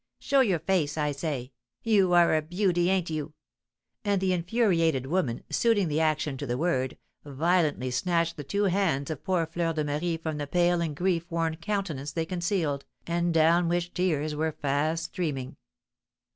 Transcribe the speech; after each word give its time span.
Show 0.17 0.39
your 0.39 0.57
face, 0.57 0.97
I 0.97 1.11
say! 1.11 1.51
You 1.83 2.13
are 2.13 2.35
a 2.35 2.41
beauty, 2.41 2.89
ain't 2.89 3.11
you?" 3.11 3.35
And 4.03 4.19
the 4.19 4.33
infuriated 4.33 5.05
woman, 5.05 5.43
suiting 5.51 5.89
the 5.89 5.99
action 6.01 6.37
to 6.37 6.47
the 6.47 6.57
word, 6.57 6.97
violently 7.23 7.91
snatched 7.91 8.35
the 8.35 8.43
two 8.43 8.63
hands 8.63 9.11
of 9.11 9.23
poor 9.23 9.45
Fleur 9.45 9.73
de 9.73 9.83
Marie 9.83 10.17
from 10.17 10.39
the 10.39 10.47
pale 10.47 10.81
and 10.81 10.95
grief 10.95 11.29
worn 11.29 11.55
countenance 11.57 12.13
they 12.13 12.25
concealed, 12.25 12.83
and 13.05 13.31
down 13.31 13.67
which 13.69 13.93
tears 13.93 14.33
were 14.33 14.53
fast 14.53 15.03
streaming. 15.03 15.55